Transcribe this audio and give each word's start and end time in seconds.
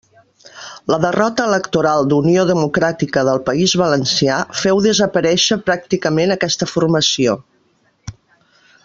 La 0.91 0.97
derrota 1.01 1.43
electoral 1.49 2.07
d'Unió 2.13 2.45
Democràtica 2.51 3.23
del 3.29 3.43
País 3.49 3.75
Valencià 3.83 4.39
féu 4.63 4.81
desaparèixer 4.89 5.59
pràcticament 5.69 6.37
aquesta 6.37 6.73
formació. 6.75 7.37